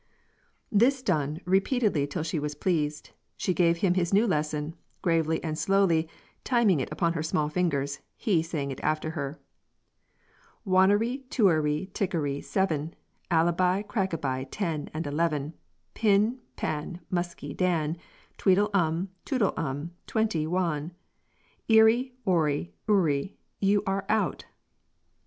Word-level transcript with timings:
This 0.71 1.03
done 1.03 1.41
repeatedly 1.45 2.07
till 2.07 2.23
she 2.23 2.39
was 2.39 2.55
pleased, 2.55 3.11
she 3.37 3.53
gave 3.53 3.77
him 3.85 3.93
his 3.93 4.11
new 4.15 4.25
lesson, 4.25 4.73
gravely 5.03 5.39
and 5.43 5.55
slowly, 5.55 6.09
timing 6.43 6.79
it 6.79 6.91
upon 6.91 7.13
her 7.13 7.21
small 7.21 7.49
fingers, 7.49 7.99
he 8.17 8.41
saying 8.41 8.71
it 8.71 8.79
after 8.81 9.11
her, 9.11 9.39
"Wonery, 10.65 11.29
twoery, 11.29 11.93
tickery, 11.93 12.41
seven; 12.41 12.95
Alibi, 13.29 13.83
crackaby, 13.83 14.45
ten 14.49 14.89
and 14.91 15.05
eleven; 15.05 15.53
Pin, 15.93 16.39
pan, 16.55 17.01
musky 17.11 17.53
dan; 17.53 17.95
Tweedle 18.39 18.71
um, 18.73 19.09
twoddle 19.23 19.53
um, 19.55 19.91
twenty 20.07 20.47
wan; 20.47 20.93
Eerie, 21.67 22.11
orie, 22.25 22.73
ourie, 22.89 23.35
You, 23.59 23.83
are, 23.85 24.07
out." 24.09 24.45